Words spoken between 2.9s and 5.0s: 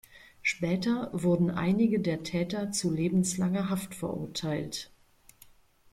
lebenslanger Haft verurteilt.